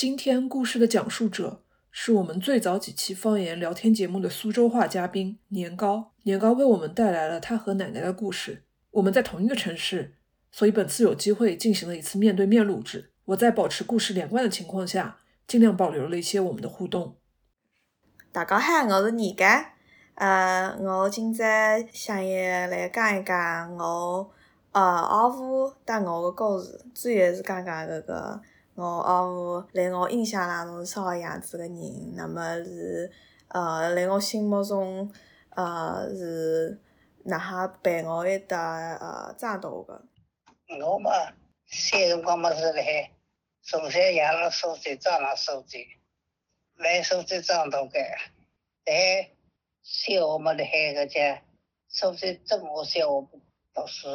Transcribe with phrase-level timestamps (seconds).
[0.00, 6.12] 今天故事的讲述者是我们最早几期方言聊天节目的苏州话嘉宾年糕。
[6.22, 8.62] 年糕为我们带来了他和奶奶的故事。
[8.92, 10.14] 我们在同一个城市，
[10.50, 13.10] 所以本次有机会进行了一次面对面录制。
[13.26, 17.16] 我在保持故事连贯的情况下，尽量保留了一些我们的互动。
[18.32, 19.44] 大家好，我是年糕。
[20.14, 24.30] 呃，我今在想也来讲一讲我
[24.72, 28.40] 呃阿父带我的故事，主要是讲讲这个。
[28.80, 32.14] 我阿父辣我印象当中是啥个样子个人？
[32.16, 33.12] 那么是
[33.48, 35.12] 呃，辣我心目中
[35.50, 36.80] 呃是
[37.24, 40.02] 哪哈陪我一搭呃长大个？
[40.82, 41.10] 我嘛，
[41.66, 43.10] 小辰光嘛是辣海
[43.62, 45.86] 从小养了手机，长了手机，
[46.76, 47.90] 来手机长大个。
[48.86, 49.30] 在
[49.82, 51.42] 小学嘛辣海个家，
[51.90, 53.40] 手机中学、小学
[53.74, 54.08] 读书，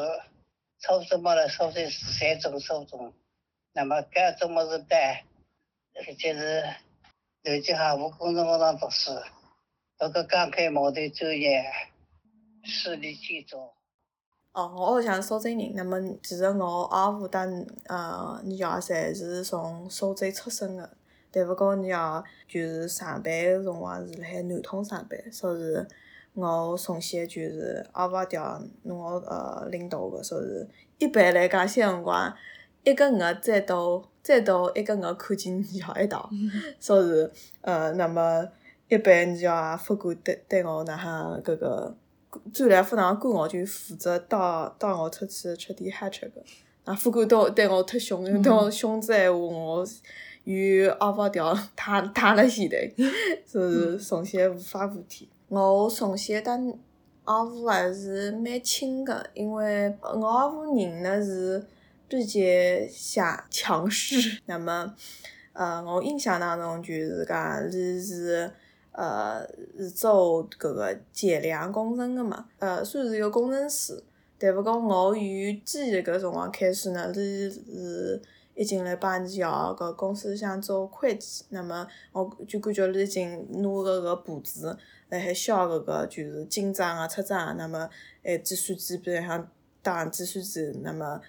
[0.79, 3.13] 初中嘛辣手机十三中、初中。
[3.77, 5.25] 那么，该怎么子在，
[6.17, 6.63] 就是
[7.43, 9.11] 南京航务工程学堂读书，
[9.99, 11.61] 读个刚开茅台专业，
[12.63, 13.71] 市里建筑。
[14.53, 17.45] 哦，我是像苏州人，那么其实我阿父搭
[17.89, 20.91] 呃娘侪是从苏州出生个，
[21.29, 25.85] 但不过娘就是上班个辰光是辣海南通上班，所以
[26.33, 30.45] 我从小就是阿爸调我呃领导个，所以
[30.97, 32.33] 一般来讲小辰光。
[32.85, 36.29] 一个鹅再到，再到一个鹅看见鸟一道，
[36.79, 37.29] 所以
[37.61, 38.47] 呃，那么
[38.87, 41.95] 一般你要副官对对我那哈搿个
[42.53, 44.37] 转来副上官我就负责带
[44.77, 46.41] 带我出去吃点好吃个，
[46.83, 49.85] 啊副官对对我忒凶，对我凶子闲话我
[50.43, 52.91] 有阿爸调打打了起来，
[53.47, 55.27] 所以从小无法无天。
[55.47, 56.71] 我从小当
[57.23, 61.65] 阿婆还是蛮亲个，因为我阿婆人呢是。
[62.15, 62.39] 比较
[62.89, 64.95] 像强势， 那么，
[65.51, 68.49] 呃，我印象当中就是讲，伊是，
[68.93, 69.45] 呃，
[69.77, 74.01] 是做搿个计量工程个嘛，呃，算是一个工程师，
[74.39, 78.21] 但勿过我与记忆搿辰光开始呢，伊是
[78.55, 84.77] 已经来帮人家搿公司里向做会计，那么我就感觉伊已经拿搿个簿子
[85.09, 87.89] 辣海销搿个就是进账啊、出账啊，那么
[88.23, 89.51] 还计算机边上
[89.81, 91.19] 打计算机，那么。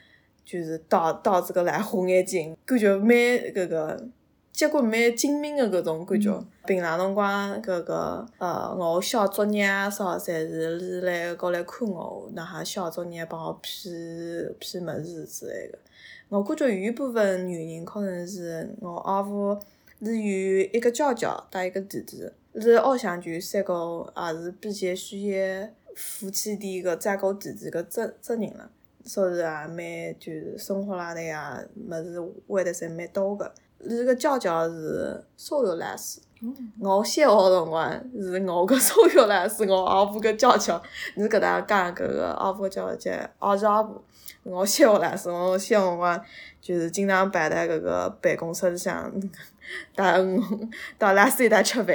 [0.46, 4.08] 就是到到这个来花眼睛，感觉蛮搿个
[4.52, 6.42] 结果蛮精明的搿种感觉。
[6.64, 13.90] 平常辰光搿个呃，我写作业啊啥，侪是伊来过来看我，然后写作业帮我批
[14.58, 15.78] 批物事之类的。
[16.28, 19.58] 我感觉有一部分原因可能是我阿父
[20.00, 22.28] 是有一个姐姐带一个弟弟，
[22.60, 28.70] 是屋里向就三个也是比较需要负起点个照顾弟弟个责责任了。
[29.06, 33.50] 所以也蛮就是生活啦头呀，物事会得侪蛮多个。
[33.78, 36.18] 伊个娇娇是数学老师，
[36.80, 40.82] 我小学辰光是我个数学老师，我阿婆个娇娇。
[41.14, 44.02] 你搿搭讲搿个阿婆叫叫阿姐阿婆，
[44.42, 46.24] 我小学老师，我小学辰光
[46.60, 49.12] 就是经常摆在搿个办公室里向，
[49.94, 50.18] 带
[50.98, 51.94] 带老师一道吃饭。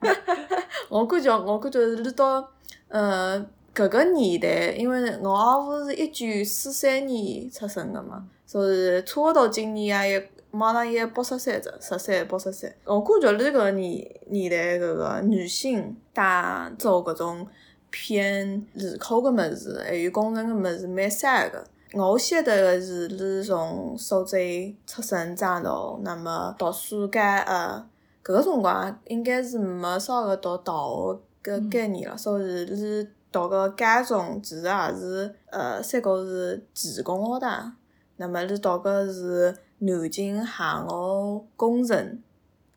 [0.90, 2.46] 我感觉我感觉是到
[2.88, 3.48] 嗯。
[3.74, 12.72] 搿个年代，因为我阿父是一九四三年出生个嘛，所以差勿多今年也马上也八十三只，十三八十三。
[12.84, 17.44] 我感觉你搿个年年代搿个女性带做搿种
[17.90, 21.64] 偏理科个物事，还有工程个物事蛮少个。
[21.94, 24.38] 我晓得个是你从苏州
[24.86, 25.70] 出生长大，
[26.02, 27.84] 那么读书介呃，
[28.22, 33.08] 搿个辰光应该是没啥个读大学个概念了，所以你。
[33.34, 37.74] 读个高中其实也是，呃，三个是技工学堂，
[38.18, 42.22] 那么你读个是南京航务工程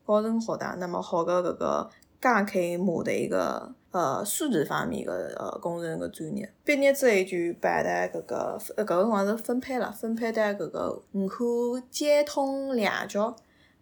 [0.04, 6.52] 高等学堂，那么学个搿个钢开码头个呃数据方面个呃工程个专业。
[6.64, 13.16] 毕业之后就摆在搿个，搿个辰光是分配了，分配到搿个五河交通两局。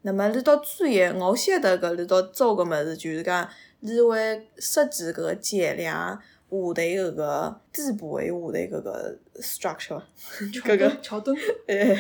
[0.03, 3.49] 那么你到专业，我晓得搿你到做个物事就是讲，
[3.81, 6.21] 你会设计搿个计量。
[6.49, 10.03] 下头搿个底部还有下头搿个 structure，
[10.63, 11.97] 搿个桥墩，哎，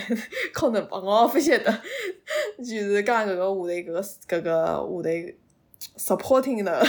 [0.53, 1.73] 可能吧，我勿晓得，
[2.59, 5.03] 就是讲搿个下头搿个搿个下头
[5.99, 6.87] supporting 的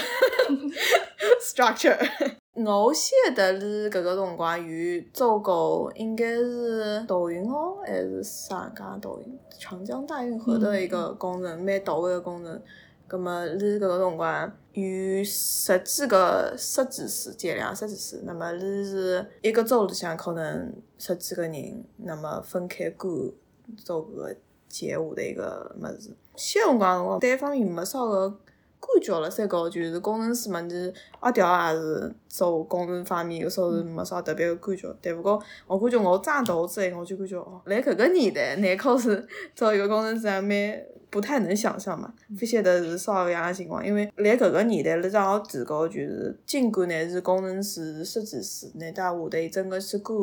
[1.42, 1.98] structure。
[2.57, 9.39] 我晓得是搿个辰光有做过，应该是导运哦，还是啥家导运？
[9.60, 12.60] 长江大运河的一个工程，蛮到位个工程。
[13.07, 14.83] 葛末你搿个辰光有
[15.24, 23.09] 十几个设计师、计量设计师，那么你是一个组里向可能十几个人，那么分开管
[23.77, 24.36] 做个
[24.68, 26.12] 接下的一个物事。
[26.36, 34.95] 歇辰光辰光，对方面没啥个感觉了，三高就是工程师嘛，你阿调也是做工程方面，有时候是没啥特别个感觉。
[35.01, 36.62] 但不过，我感觉我长大之后，
[37.00, 39.25] 我就感觉哦，辣搿个年代，难考是
[39.56, 42.13] 做一个工程师还蛮不太能想象嘛。
[42.39, 50.18] 不晓得是啥个样个情况，因为辣搿个年代，辣正好提高就是尽管呢是工程师、设计师，但大下头整个是管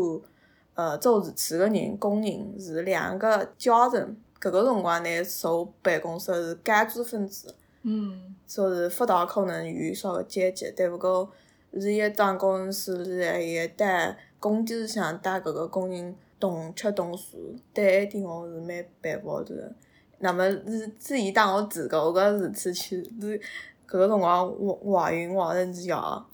[0.75, 4.17] 呃做事体个人、工人是两个阶层。
[4.41, 7.55] 搿个辰光呢，坐办公室是间租分子。
[7.83, 11.31] 嗯，说是不大可能有啥个阶级，但勿过
[11.73, 19.73] 是一当工程师一带工地里向带搿个工人同吃同住，对一点我是蛮佩服的。
[20.19, 23.41] 那么是至于当我自个个事体去是
[23.89, 26.27] 搿个辰光怀怀孕怀成是要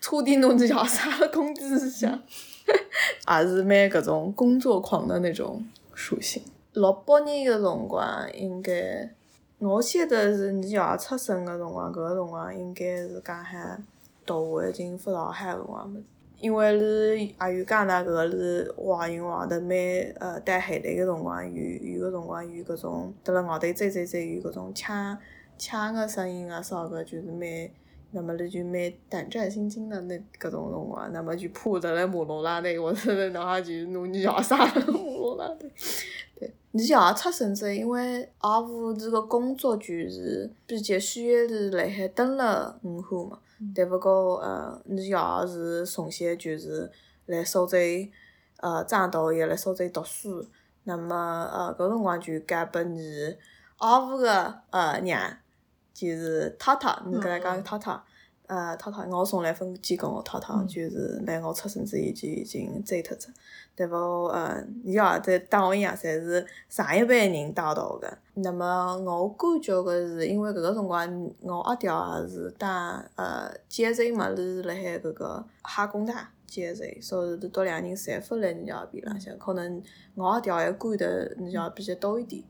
[0.00, 6.42] 差点弄是要啥了工地里向，也是蛮搿种工作狂的那种属性。
[6.72, 9.10] 六八年个辰光应该。
[9.58, 13.76] 我记得是你爷出生个辰光，搿个辰光应该是讲海
[14.24, 16.00] 大环境勿老好个辰光么？
[16.40, 19.76] 因为是也有讲㑚搿个是怀孕怀得蛮
[20.18, 25.16] 呃带海带个辰光，有有个辰光有搿种得辣外头追追追有搿种抢
[25.58, 27.70] 抢个声音啊啥个，就是蛮，
[28.12, 35.68] 那么就蛮胆战心惊的那搿种辰光，那么就怕得辣马路浪头，或者是哪哈就拿你爷杀辣马路浪头。
[36.72, 43.38] 你爷出生子，因为阿五这个工作就是比较需要是辣海蹲了五海嘛，
[43.74, 45.16] 但勿过呃，你爷
[45.46, 46.90] 是从小就是
[47.26, 47.76] 辣苏州
[48.58, 50.46] 呃长大，也辣苏州读书，
[50.84, 51.14] 那么
[51.52, 53.36] 呃搿辰光就嫁拨你
[53.78, 55.38] 阿五个呃娘，
[55.92, 58.00] 就是太太，你刚才讲太太。
[58.50, 63.32] 呃，太太，我从来分见过我太太，就是辣我出生之前就已经追脱脱。
[63.76, 68.18] 对勿呃，伊也在当我一样，侪是上一辈人带大个。
[68.34, 79.38] 那么我感觉个是，因为搿个辰光我阿爹也是当呃兼职嘛，是辣海搿个哈工大兼职，所以是都两人侪分辣人家边浪向。
[79.38, 79.80] 可能
[80.16, 81.06] 我阿爹还管得
[81.38, 82.42] 人家比较多一点。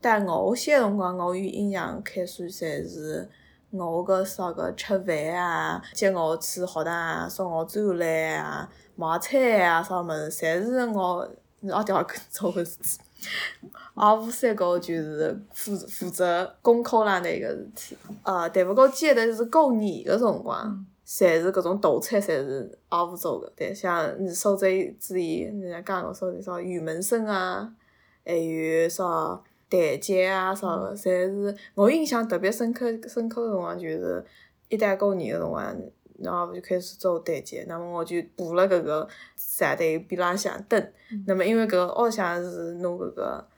[0.00, 3.28] 但我小辰光，我有印象，开始侪是。
[3.72, 11.26] 我个啥个吃饭啊，接我去学堂啊，送我走来啊，买菜啊，啥物事，侪是我
[11.70, 11.94] 阿爹
[12.28, 12.98] 做个事体。
[13.94, 17.96] 阿五三哥就是负负责功课上头一个事体。
[18.24, 23.50] 呃，但勿过记得是过年个辰光，侪是搿种大菜，侪是阿五做个。
[23.56, 24.66] 对，像你苏州
[25.00, 27.72] 之前人家讲个苏州啥玉门生啊，
[28.26, 29.40] 还有啥？
[29.72, 34.22] 台阶啊啥个，侪是我印象特别深刻深刻个辰光，就是
[34.68, 35.76] 一旦过年个辰光，
[36.18, 40.92] 然后就开始做台阶，那么我就爬辣搿个山头边浪向等。
[41.26, 43.48] 那么因为搿个屋里向是弄搿个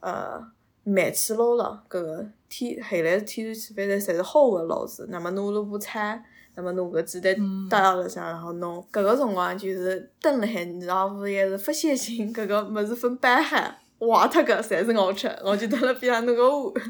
[0.00, 0.44] 呃
[0.82, 5.06] 煤气炉了，搿个天后来天然气，反正侪是好个炉子。
[5.10, 6.24] 那么拿了把菜，
[6.56, 7.34] 那么弄个鸡蛋
[7.70, 8.84] 搭辣里向，然后弄。
[8.92, 13.78] 搿个辰光就是蹲辣海，然后也是发现性搿个物事分班海。
[14.10, 16.72] 坏特个，侪是我吃，我就蹲辣边上弄个碗，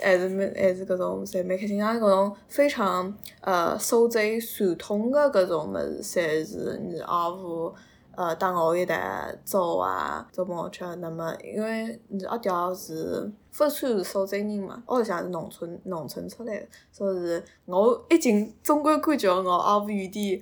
[0.00, 1.76] 还是蛮还是搿种，侪蛮开心。
[1.78, 7.74] 像搿种非常呃苏州传统个搿种物事，侪是你阿婆
[8.14, 10.84] 呃当我一代做啊，做拨我吃。
[10.96, 20.40] 那么因为你阿爹是勿算是苏州人嘛，屋里向是农村农村出来个，所以我一进总归感觉我阿婆有点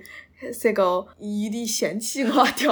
[0.53, 0.83] 三个
[1.17, 2.67] 有点嫌弃我阿爹。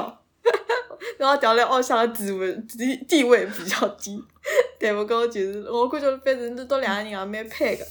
[1.17, 4.21] 然后调来屋里向个地位地地位比较低，
[4.79, 7.85] 但勿过就是我感觉反正这都两个人也蛮配个，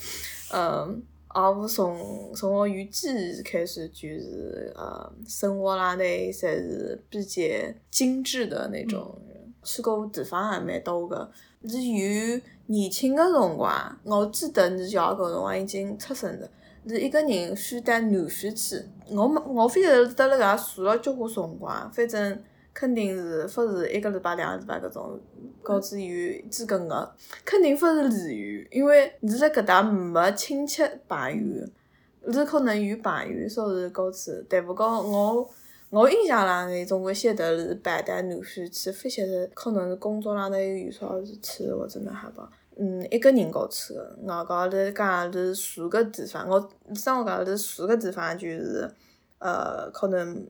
[0.53, 7.43] 嗯，阿我从从我有记忆开始就是呃生活浪头侪是比较
[7.91, 9.19] 精致的那种，
[9.63, 11.31] 去过地方也蛮多个，
[11.67, 16.49] 是有年轻个辰光，我记得你小个辰光已经出生了，
[16.87, 22.43] 是一个人飞到南非去，我没我反正得辣搿住了交关辰光，反正。
[22.75, 25.19] 肯定是勿是一个礼拜、两个礼拜搿种，
[25.63, 27.15] 高子有几根个，
[27.45, 35.49] 肯定勿是旅游，因为你辣搿搭没亲戚朋友，是可能有朋友说是高知，但勿过我
[35.91, 42.51] 我印象浪里总归晓得是办到南非去，勿晓得可能是工作浪头有啥事体或者哪哈吧。
[42.77, 48.91] 嗯，一个人过去个，外高头讲是住个地方，我生活高头住个地方就是，
[49.39, 50.45] 呃，可能。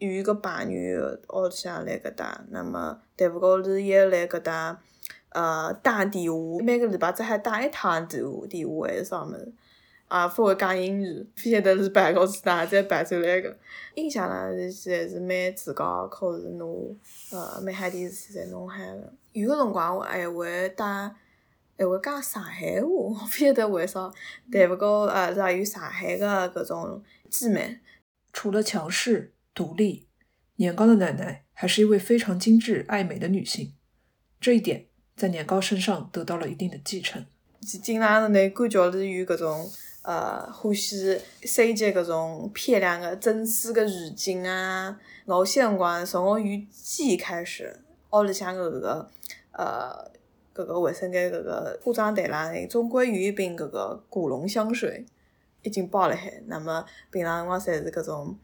[0.00, 4.80] 有一个朋友屋里向来搿搭，那么但勿过是也来搿搭，
[5.28, 9.52] 呃，打电话，每个礼拜只还打一趟电话，电话还是啥物事，
[10.10, 13.54] 也勿会讲英语，勿晓得是办公室哪再办出来个。
[13.94, 16.64] 印象呢，是还是蛮自家考试拿，
[17.32, 19.12] 呃，蛮哈点事体侪弄海个。
[19.32, 21.14] 有个辰光我还会打，
[21.76, 24.10] 还会讲上海话，我勿晓得为啥。
[24.50, 27.80] 但勿过呃，是也有上海个搿种姊妹。
[28.32, 30.08] 除了强势独立，
[30.56, 33.74] 年糕的奶奶还是一位非常精致爱美的女性，
[34.40, 37.26] 这一点在年糕身上得到了一定的继承。
[37.60, 44.98] 经常拿感觉是有各种呃欢喜收集各种漂亮的真丝的浴巾啊。
[45.26, 47.78] 我些辰光从我有记忆开始，
[48.12, 49.10] 屋里向搿个
[49.52, 50.10] 呃
[50.54, 55.04] 搿个卫生间搿个化妆台浪，总归有一瓶搿个古龙香水，
[55.62, 56.42] 已经包了海。
[56.46, 58.38] 那么平常辰光侪是各种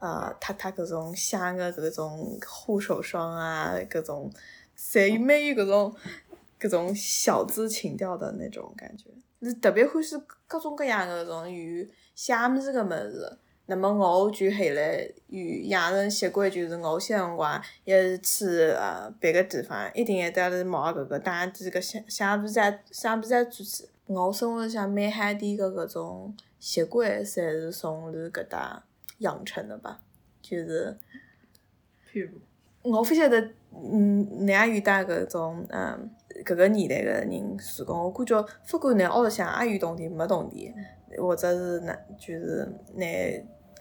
[0.00, 4.32] 呃擦擦各种香的搿种护手霜啊，各种
[4.76, 5.96] 侪蛮有搿种。
[6.60, 9.04] 搿种小资情调的那种感觉，
[9.38, 10.14] 你特别欢喜
[10.46, 13.38] 各种各样的搿种有写物事个物事。
[13.70, 23.84] 那么我就后来有养成习惯，就是我些辰光一是去呃别个地方，一定会得是冒搿个打几个相相片仔相片仔出去。
[24.06, 28.82] 我生活里向蛮海点个搿种习惯，侪是从是搿搭
[29.18, 30.00] 养成的吧。
[30.42, 30.98] 就是，
[32.12, 32.40] 譬如，
[32.82, 33.40] 我勿晓得，
[33.72, 36.10] 嗯，你也有带搿种嗯。
[36.44, 38.40] 搿个年代个人住过，我感觉
[38.72, 40.72] 勿管拿屋里向也有动电没动电，
[41.18, 43.04] 或者是拿就是拿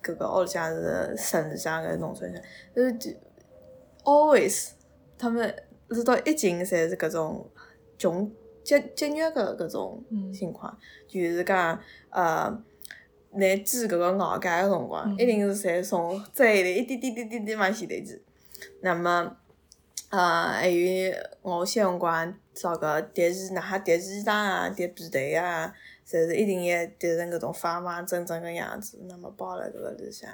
[0.04, 2.32] 搿个屋里向是城里向个农村，
[2.76, 3.12] 是就
[4.04, 4.70] always
[5.18, 5.56] 他们
[5.90, 7.50] 直到一进侪是搿种
[7.98, 8.32] 穷
[8.64, 10.04] 节节约个搿种
[10.34, 10.78] 情况，
[11.08, 11.80] 就是讲
[12.10, 12.64] 呃，
[13.32, 18.22] 拿挤搿个外界个辰光，一定是侪从最后头一点点点点点往前头挤，
[18.82, 19.36] 那么。
[20.12, 21.14] 呃，还有
[21.44, 25.74] 我些辰光，找个叠衣，哪哈叠衣裳啊，叠被头啊，
[26.06, 30.30] 侪是一定要叠成搿种方方正正个样子，那么包辣搿个里向。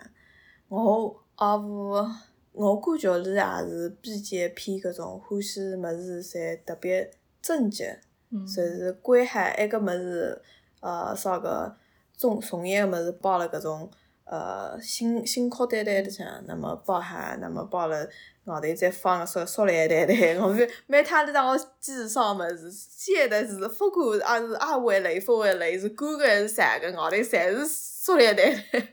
[0.67, 2.09] 我阿婆，
[2.51, 7.99] 我感觉里也是比较偏搿种欢喜物事，侪特别整洁，
[8.31, 10.41] 侪是关海埃个物事，
[10.79, 11.77] 呃，啥个
[12.17, 13.91] 重重要个物事包辣搿种
[14.23, 18.09] 呃新新口袋袋里向，那么包哈，那么包了。
[18.45, 28.87] 外头再放个塑塑料袋袋， 我们每趟都让我记上物事，写的是不管啊是啊回来不回来，是干个还是啥个，外头侪是塑料袋袋。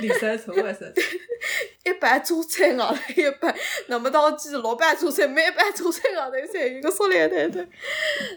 [0.00, 1.04] 里三层外三层。
[1.84, 3.54] 一盘榨菜外头一盘，
[3.88, 7.66] 那么到记老板榨菜，每盘榨菜外头侪有个塑料袋袋。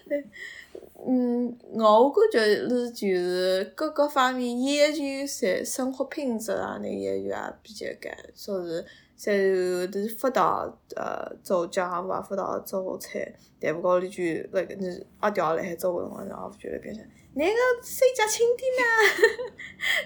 [1.08, 8.84] 嗯，我感觉是就是各个方面要求，侪生活品质啊，那要求也比较高，说是。
[9.26, 18.84] 然后都是辅导，呃，做家务辅导做菜，但不过你就那个你阿调辣海做个辰光，然后就来变成那个谁家亲爹呢？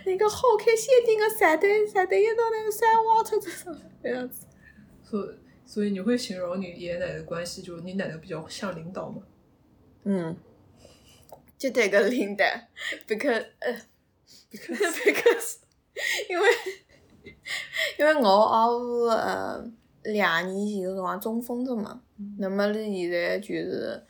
[0.05, 4.45] 那个 好看些点个三对三对一道那个三瓦特这种这样子。
[5.03, 5.33] 所
[5.65, 9.21] 所以你会形容你爷爷奶奶的关系，就是你奶奶比较像领导吗？
[10.03, 10.37] 嗯，
[11.57, 12.45] 就带个领导
[13.07, 13.73] ，because 呃，
[14.51, 15.57] because
[16.29, 16.47] 因为。
[17.99, 19.63] 因为我阿父呃
[20.03, 22.01] 两年前个辰光中风着嘛，
[22.37, 24.03] 那么你现在就是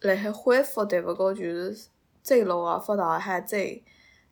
[0.00, 1.88] 辣海恢复，但勿过就是
[2.22, 3.56] 走路啊、发大还走，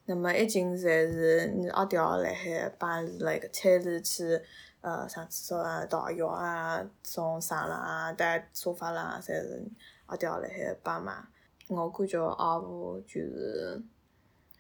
[0.07, 4.41] 那么已经侪是你阿调辣海帮伊辣个车里去
[4.81, 9.63] 呃上厕所啊、倒药啊、从床浪啊、带沙发浪，侪是
[10.07, 11.27] 阿调辣海帮忙。
[11.69, 13.83] 我感觉阿婆就是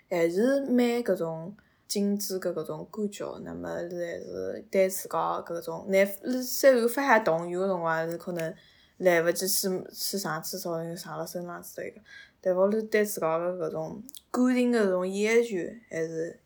[0.09, 1.57] 还是蛮搿种。
[1.87, 6.07] 精致个搿种感觉，那么是还是对自家搿种，难
[6.43, 8.55] 虽然勿下动，有个辰光是可能
[8.97, 12.01] 来勿及去去上厕所，因为上了身浪之类个，
[12.41, 15.57] 但勿是对自家个搿种感情个搿种要求
[15.91, 16.41] 还是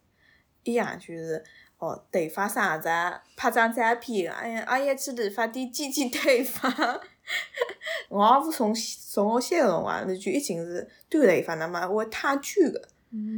[0.64, 1.42] 一样，就是
[1.78, 2.88] 哦，头发啥子，
[3.36, 7.00] 拍张照片，哎呀，哎呀，去理发店剪剪头发。
[8.10, 12.82] 我阿勿从从我小个辰光，就一进是短头发，那么会太卷个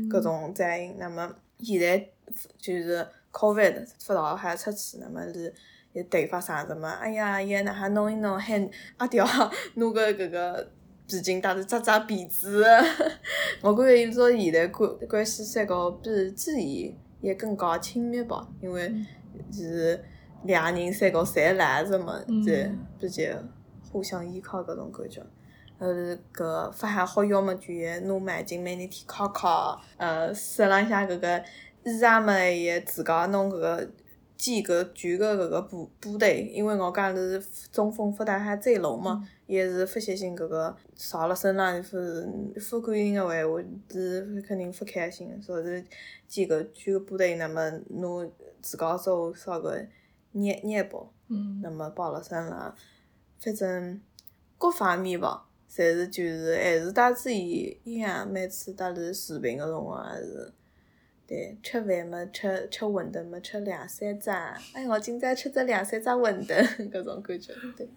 [0.09, 1.33] 搿种造型，那么。
[1.62, 2.09] 现在
[2.59, 5.52] 就是考完发导还要出去，那么是
[5.93, 6.90] 伊头发啥子嘛？
[7.00, 9.26] 哎呀，伊哪哈弄一弄，还阿调
[9.75, 10.71] 弄个搿个
[11.07, 12.64] 皮筋带着扎扎辫子。
[13.62, 18.93] 我感觉伊说现在关关系三个比之前也更加亲密吧，因为
[19.50, 20.02] 就是
[20.45, 23.25] 两人三个侪来着嘛，对比较
[23.93, 25.21] 互相依靠搿种感觉。
[25.80, 27.72] 呃，搿发汗好要么就
[28.02, 31.42] 拿毛巾每日天敲敲，呃，手浪向搿个
[31.84, 33.90] 衣裳嘛，也自家弄搿个
[34.37, 42.28] 建搿全个搿个部部队，因为我讲是中风勿大海坠楼嘛，也是发泄性搿个上了身浪，是
[42.70, 43.58] 不感情个闲话
[43.90, 45.84] 是肯定勿开心个，所以是
[46.28, 49.82] 建搿全个部队，那么拿自家做啥个
[50.32, 51.60] 捏捏包，嗯。
[51.62, 52.75] 那么报了身浪，
[53.40, 53.99] 反正
[54.58, 60.53] 各方面伐，侪是就是还是带子伊一样，每次带来视频个辰光还是。
[61.27, 66.61] 对，吃饭么吃吃馄饨么吃两三只，哎，我今朝吃只两三只馄饨，
[66.91, 67.89] 搿种感觉，对。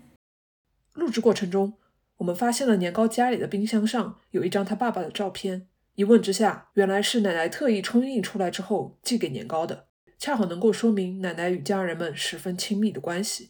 [0.93, 1.73] 录制过程中，
[2.17, 5.67] 我们发现了年糕家里的冰箱上有一张他爸爸的照片。
[5.95, 9.87] 一问之下，原来是奶奶特意冲印出来之后寄给年糕的，
[10.19, 13.49] 恰好能够说明奶奶与家人们十分亲密的关系。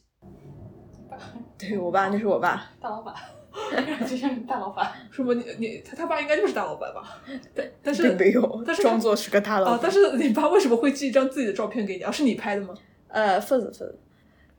[1.60, 2.72] 对我爸，那是我爸。
[2.80, 3.14] 大老板，
[4.08, 4.92] 就像大老板。
[5.12, 7.22] 说不，你你他他爸应该就是大老板吧？
[7.54, 9.74] 但但是并没有，但是装作是个大老板。
[9.76, 12.04] 啊，但是你爸为什么会寄一张自己的照片给你？
[12.04, 12.74] 啊，是你拍的吗？
[13.08, 13.96] 呃，不是不是，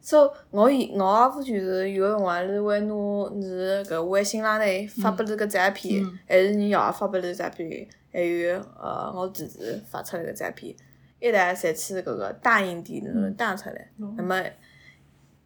[0.01, 3.45] 所以我以我阿父就是有个辰光是会拿你
[3.85, 4.67] 搿微信浪头
[5.03, 9.59] 发拨你个照片嗯，还是你爷发拨你个照片，还有呃我弟弟
[9.91, 10.73] 发出来个照片，
[11.19, 14.41] 一台侪去搿个打印店那种打出来，哦那么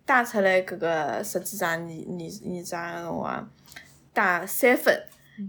[0.09, 3.51] 打出来搿个实际上你你你啥个辰光
[4.15, 4.99] 打三分，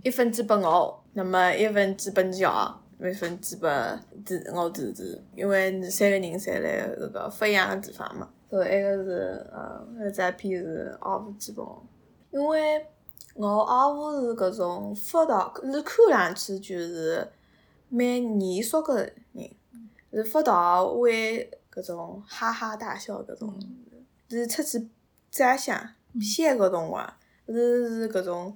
[0.04, 2.48] 一分寄拨我，那么一分寄拨你爷。
[3.02, 3.70] 一分寄拨
[4.26, 8.28] 弟我弟弟，因为三个人侪辣搿个勿一样个地方嘛。
[8.50, 11.88] 所以埃个是呃，那个照片是阿父寄拨我，
[12.32, 12.86] 因为
[13.36, 17.26] 我阿五是搿种福大，是看上去就是
[17.88, 18.06] 蛮
[18.42, 19.14] 严肃个人，
[20.12, 23.58] 是福大会搿种哈哈大笑搿种，
[24.30, 24.88] 是出去
[25.32, 27.14] 摘相拍个辰光，
[27.48, 28.56] 是是搿种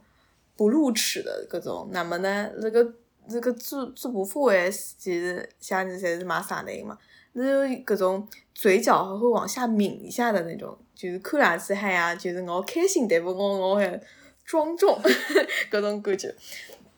[0.56, 1.90] 不露齿的搿种。
[1.92, 2.94] 那么呢，这个
[3.30, 6.98] 这个做做部副位其实像你侪是买啥的嘛，
[7.36, 14.02] 是搿种嘴角还会往下抿一下的那种，就是看上去好像就是我开心，但不我我很
[14.46, 15.00] 庄重
[15.72, 16.34] 搿种感觉。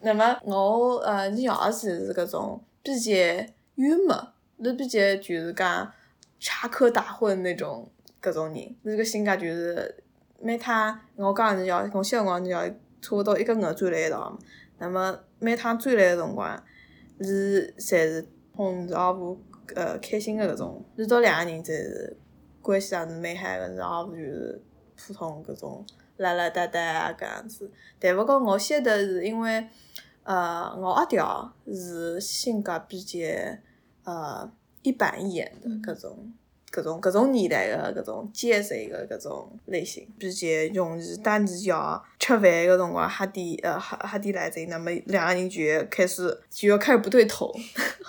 [0.02, 3.12] 那么我呃，你儿子是搿种比较
[3.76, 5.92] 幽默，是比较就是讲
[6.40, 7.90] 插科打诨那种
[8.26, 10.04] 搿种人，这个性格就是
[10.42, 14.40] 每趟我讲你要，我小辰光你要差不多一个月转来一道嘛。
[14.80, 16.64] 那么每趟转来个辰光，
[17.22, 19.38] 是侪是哄阿婆
[19.76, 22.18] 呃开心个搿种，遇到两个人侪是
[22.62, 24.62] 关系上是蛮好个，是阿婆就是
[24.96, 25.86] 普通搿种
[26.18, 27.70] 拉拉搭搭啊搿样子。
[28.00, 29.68] 但勿过我晓得是因为
[30.24, 31.22] 呃我阿爹
[31.68, 33.20] 是性格比较
[34.04, 36.34] 呃一板一眼的搿种。
[36.76, 47.50] 搿种搿种年代个搿种尖锐个搿种类型，比较容易当你要吃饭个辰光哈点呃哈哈点来着，那么两个人就开始就要开始不对头，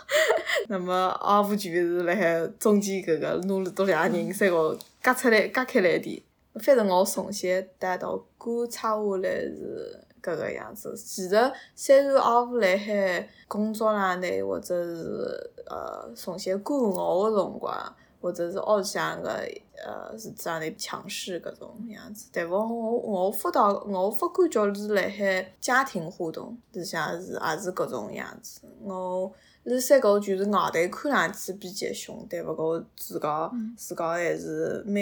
[0.67, 6.21] 那么阿父就是辣海中间搿个努力，多两个人三个夹出来夹开来一点。
[6.61, 7.47] 反正我从小
[7.79, 10.93] 带到观察下来是搿个样子。
[10.97, 17.97] 其实虽然阿五辣海工作浪头或者是呃从小管我个辰光。
[18.27, 19.31] 或者是屋里向个
[19.77, 28.63] 呃是这样的强势搿种样子，但勿我我发到我发感觉是辣海家庭活动里向是也是搿种样子。
[28.83, 29.33] 我
[29.65, 35.01] 是三个就是外头看上去比较凶，但勿过自家自家还是蛮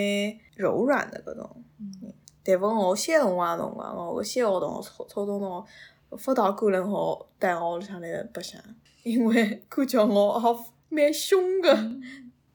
[0.55, 1.65] 柔软的搿种
[2.03, 2.13] 人。
[2.45, 5.65] 但勿我小辰光辰光，我个小学同学、初初中同
[6.11, 8.61] 学发到过能好带我屋里向来白相，
[9.03, 10.55] 因为感觉我好
[10.91, 11.75] 蛮凶个。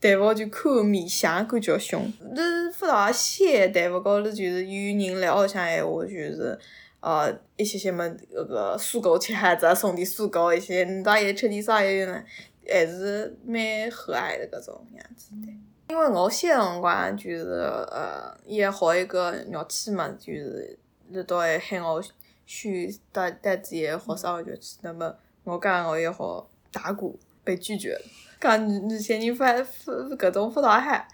[0.01, 6.57] 但勿就看面相感觉凶，是勿大些，但勿过是就是有人来屋里向闲话，就是
[7.01, 12.23] 呃一些些么那个素狗吃下子，送点素狗一些，你大爷吃点啥也呢，
[12.65, 15.51] 还是蛮和蔼的搿种样子的。
[15.89, 17.45] 因为我小辰光就是
[17.91, 20.79] 呃也好一个乐器嘛，就是
[21.11, 22.01] 是到还喊我
[22.45, 28.01] 选带带自己学啥乐器，那么我讲我也好打鼓，被拒绝了。
[28.39, 31.05] 讲女女些人发发搿种不大喊，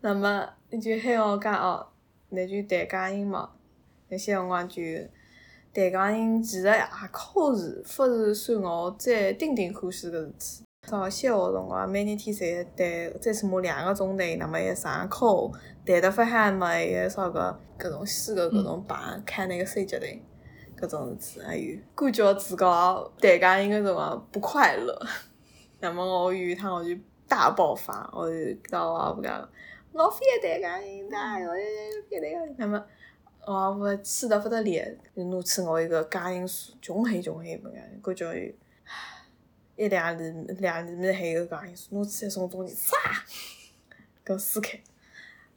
[0.00, 1.86] 那么你就喊我讲哦，
[2.28, 3.50] 那就弹钢琴嘛。
[4.08, 4.82] 那些辰光就
[5.72, 10.64] 弹钢琴，其实也可以，勿是算我最顶顶欢喜个事体。
[10.86, 15.50] 上小学辰光，每日天侪弹，最起码两个钟头，那么还上课，
[15.86, 20.04] 弹得勿好嘛，还有啥个搿种四个搿种榜，看那个三级头，
[20.78, 25.06] 搿种事体，还有感觉自家弹钢琴个辰光不快乐。
[25.84, 29.46] 那么我有一趟我就大爆发，我就到我阿婆讲，
[29.92, 31.52] 我非要弹钢琴，弹，我
[32.08, 32.54] 非弹钢琴。
[32.56, 32.82] 那么
[33.46, 38.54] 我阿婆气得不得了，就拿起我一个钢琴书，穷黑穷黑本钢琴，感觉有
[39.76, 42.94] 一两厘米两厘米黑个钢琴书，拿起来送中间，唰，
[44.24, 44.80] 搿撕开，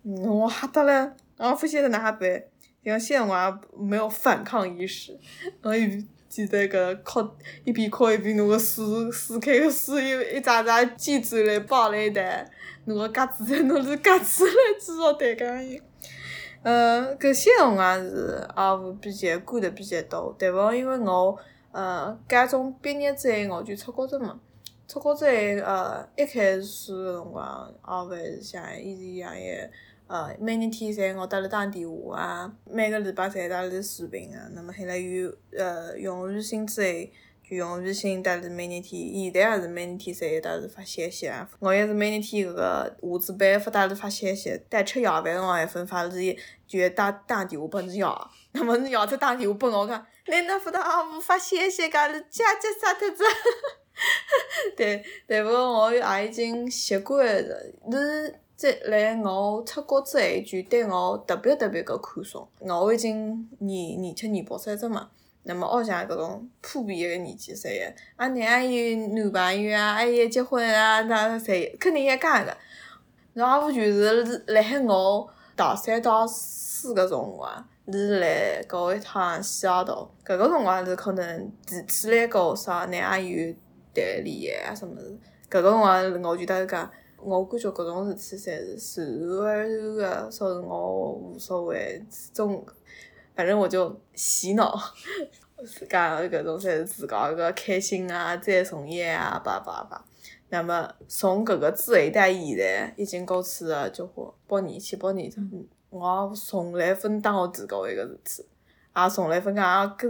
[0.04, 2.44] 嗯我吓得嘞，我不晓得哪办，
[2.84, 5.18] 因为现在我也没有反抗意识，
[5.64, 12.50] 我一记得搿敲一边敲一边拿个书，书开个书一一扎扎寄出来包了一袋，
[12.86, 15.82] 侬个夹子再拿里夹出来继续弹钢琴。
[16.64, 21.38] 呃，搿些辰光是也无比较管得比较多，但勿因为我
[21.72, 24.38] 呃高中毕业之后我就出国了嘛，
[24.88, 25.32] 出国之后
[25.66, 29.70] 呃一开始辰光也勿是像以前一样个
[30.08, 36.88] 呃每日天侪我搭里打电话啊，每个礼拜侪搭里视频啊，那么后来有呃用微信之后。
[37.50, 41.50] 就用微信搭里每日天，现在也是每日天侪搭里发信息啊。
[41.60, 53.24] 我也是每日天搿个下子班发搭里发信息，但吃夜饭辰光还分发里就打打电话拨你要，那么你要再打电话拨我讲，来那副的阿姆发信息家里姐姐啥特子？
[54.76, 57.58] 对，对不过我也已经习惯了，
[57.90, 62.46] 是在来我出国之后就对我特别特别个宽松。
[62.60, 65.10] 我已经年年七年八岁了嘛。
[65.44, 72.58] 那么屋里向搿种普遍个年纪侪个，阿娘也有男朋友啊，还有结婚啊，那侪肯定也讲个。
[73.34, 83.56] 然后就是辣海我大三大四个辰光，是来搞一趟西雅图，搿个辰光是可能第次来高啥，乃也有
[83.94, 85.18] 谈恋爱啊什物事。
[85.50, 92.66] 搿个辰光我就得讲，我感觉搿种事体侪是自然而然个，所以我无所谓，总。
[93.36, 94.76] 反正我就洗脑，
[95.88, 100.04] 讲搿种侪是自家个开心啊、再从业啊，叭叭叭。
[100.50, 105.32] 那么从搿个之后到现在，已经过去了交关八年、七八年，
[105.92, 108.46] 我从来分当我自家一个事体，
[108.96, 110.10] 也从来分讲啊跟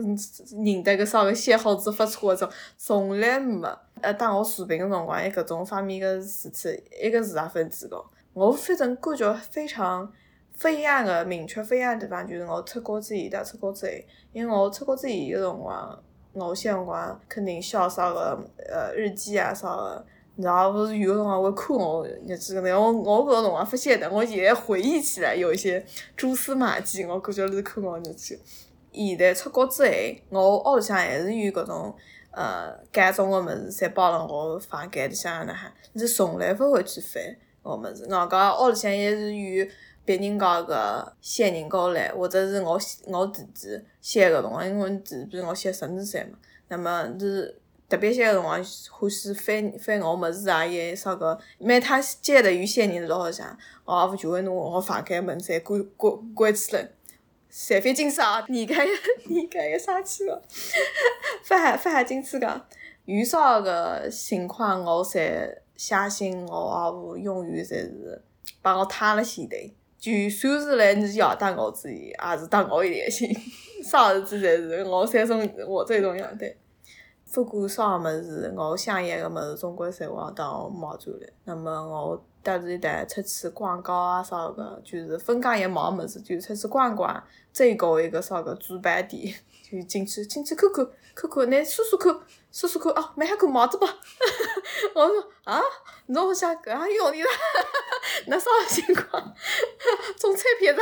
[0.64, 3.68] 认得个啥个写好字发错字，从来没。
[4.02, 7.96] 呃，当我视频个辰光，伊搿种方面个事体，一个字也分自家。
[8.34, 10.12] 我反正感觉非常。
[10.60, 13.92] 不一样个明确，不一样地方就是我出国之前到出国之后，
[14.34, 18.36] 因为我出国之前个辰光，我想辰光肯定写啥个
[18.68, 20.04] 呃日记啊啥个，
[20.36, 28.40] 然后不是有个辰光会看我日记个，我我搿辰光不晓得，我现在回忆起来有一些蛛丝马迹，我感觉是看我日记。
[28.92, 29.90] 现在出国之后，
[30.32, 31.96] 我屋里向还是有搿种
[32.38, 37.24] 呃感种个物事，侪包辣我房间里向那哈，是从来勿会去翻
[37.64, 38.06] 个物事。
[38.06, 39.68] 我讲屋里向也是有。
[40.08, 47.54] 别人家个写人稿来，或者是我我弟弟写个辰光，因为弟弟比我小十二岁嘛，那么是
[47.90, 53.46] 特别写个辰光，欢喜翻翻我物事啊，也啥个，每他借的有些人老好像，
[53.84, 56.90] 我阿就会拿我房间门侪关关关起来，
[57.50, 58.86] 三番金啊，你该
[59.26, 60.42] 你该个啥去了？
[61.44, 62.66] 发还发还金子讲，
[63.06, 68.22] 有啥个情况我侪相信我阿婆永远侪是
[68.62, 69.56] 帮我塌了前头。
[69.98, 73.28] 就算是来你要打我自己，也是打我一点心。
[73.84, 76.56] 啥事体侪是我最重，我最重要的。
[77.34, 81.28] 不管啥物事，我想要个物事，总归侪往当我毛转来。
[81.44, 89.36] 那么我搭里带出去逛街啊啥个，就是分家也冇物事，就出去逛逛，最高一个啥个珠宝店，
[89.70, 92.18] 就进去进去看看，看看，拿数数看，
[92.52, 93.88] 数数看，哦，买下个帽子吧。
[94.96, 95.62] 我说啊，
[96.08, 97.30] 侬想搿样用你了？
[98.28, 99.36] 那啥情况？
[100.18, 100.82] 中彩票的？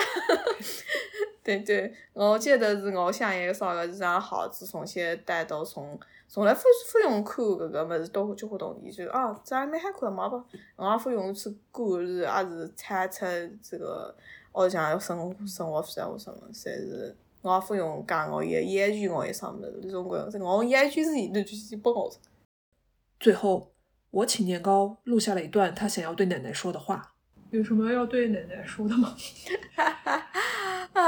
[1.43, 10.43] 对对，我记得是我想一个啥个，就让孩子从小带到从，从来勿勿用看搿个物事，到交关东西，就啊，这样蛮好看嘛不？
[10.75, 13.25] 我也不用去管是也是猜测
[13.61, 14.13] 这个，
[14.53, 22.11] 屋里向生活生活费啊或什么，侪是我也不用讲我也研究我有啥物事，总归我研究是伊头就去拨我。
[23.19, 23.71] 最后，
[24.11, 27.13] 我请年糕录下了一段他想要对奶奶说的话。
[27.51, 29.15] 有什么要对奶奶说的吗？
[30.91, 31.01] 啊，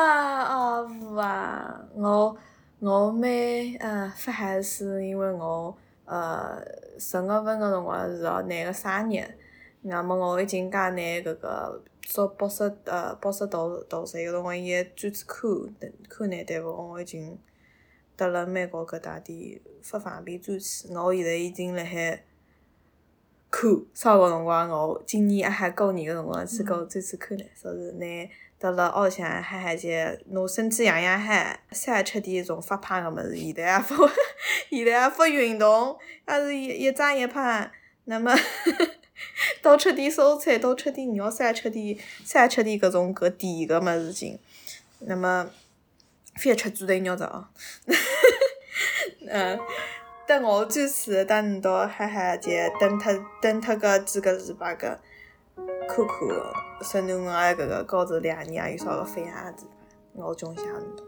[0.44, 2.38] 阿父啊，我
[2.80, 6.64] 我妹呃发孩是因为我呃
[7.00, 9.28] 十月份个辰光是要拿个生日，
[9.82, 13.58] 那么我已经讲拿搿个做博士呃八十大
[13.90, 15.50] 大岁个辰光伊转去看
[16.08, 17.40] 看呢，但勿我已经
[18.16, 22.24] 得了美国搿搭点勿方便转去，我现在已经辣海。
[23.50, 27.44] 看，啥个辰光我今年还过年个辰光去搞再次看呢？
[27.56, 28.06] 说是拿
[28.60, 31.34] 到了屋里向喊喊些，拿身体养养好，
[31.72, 33.36] 少吃点种发胖个物事。
[33.36, 34.10] 现在也勿，
[34.70, 37.70] 现在也勿运动，也是一一长一胖。
[38.06, 38.34] 那么，
[39.62, 44.40] 多吃点蔬菜，多吃点肉，少吃点少吃点搿种搿甜个物事情。
[45.00, 45.50] 那么，
[46.36, 47.48] 非要吃猪腿肉的哦。
[49.30, 49.60] 嗯。
[50.28, 55.00] 等我转去，等到哈哈就等脱等脱个几个礼拜个，
[55.88, 59.66] 口口的，十囡恩也搿个高头两年也有啥个飞鸭子，
[60.14, 60.66] 老穷乡
[60.96, 61.04] 的。